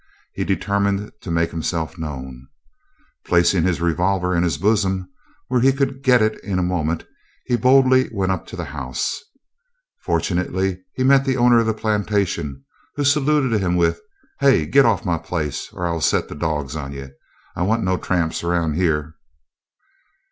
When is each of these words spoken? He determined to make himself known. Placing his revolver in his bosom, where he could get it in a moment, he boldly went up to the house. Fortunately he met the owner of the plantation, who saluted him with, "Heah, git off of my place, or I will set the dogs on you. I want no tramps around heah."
He 0.33 0.43
determined 0.43 1.11
to 1.21 1.29
make 1.29 1.51
himself 1.51 1.95
known. 1.95 2.47
Placing 3.23 3.61
his 3.65 3.79
revolver 3.81 4.35
in 4.35 4.41
his 4.41 4.57
bosom, 4.57 5.07
where 5.47 5.61
he 5.61 5.71
could 5.71 6.01
get 6.01 6.23
it 6.23 6.43
in 6.43 6.57
a 6.57 6.63
moment, 6.63 7.03
he 7.45 7.55
boldly 7.55 8.09
went 8.11 8.31
up 8.31 8.47
to 8.47 8.55
the 8.55 8.65
house. 8.65 9.19
Fortunately 10.01 10.81
he 10.95 11.03
met 11.03 11.23
the 11.23 11.37
owner 11.37 11.59
of 11.59 11.67
the 11.67 11.75
plantation, 11.75 12.65
who 12.95 13.03
saluted 13.03 13.61
him 13.61 13.75
with, 13.75 14.01
"Heah, 14.39 14.65
git 14.65 14.87
off 14.87 15.01
of 15.01 15.05
my 15.05 15.19
place, 15.19 15.69
or 15.71 15.85
I 15.85 15.91
will 15.91 16.01
set 16.01 16.29
the 16.29 16.33
dogs 16.33 16.75
on 16.75 16.93
you. 16.93 17.11
I 17.55 17.61
want 17.61 17.83
no 17.83 17.95
tramps 17.97 18.43
around 18.43 18.73
heah." 18.77 19.13